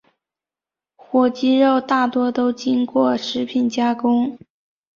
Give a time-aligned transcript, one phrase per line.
[0.95, 4.35] 火鸡肉大多都经过食品加工。